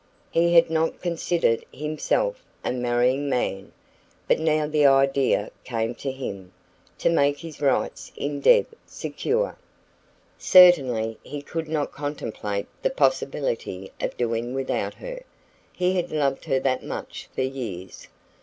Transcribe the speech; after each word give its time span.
He 0.31 0.55
had 0.55 0.71
not 0.71 0.99
considered 0.99 1.63
himself 1.71 2.41
a 2.65 2.71
marrying 2.71 3.29
man. 3.29 3.71
But 4.27 4.39
now 4.39 4.65
the 4.65 4.79
new 4.79 4.87
idea 4.87 5.51
came 5.63 5.93
to 5.93 6.11
him 6.11 6.53
to 6.97 7.07
make 7.11 7.37
his 7.37 7.61
rights 7.61 8.11
in 8.15 8.39
Deb 8.39 8.65
secure. 8.87 9.55
Certainly 10.39 11.19
he 11.21 11.43
could 11.43 11.67
not 11.69 11.91
contemplate 11.91 12.65
the 12.81 12.89
possibility 12.89 13.91
of 14.01 14.17
doing 14.17 14.55
without 14.55 14.95
her. 14.95 15.21
He 15.71 15.93
had 15.97 16.09
loved 16.11 16.45
her 16.45 16.59
that 16.61 16.83
much 16.83 17.29
for 17.35 17.43
years. 17.43 18.07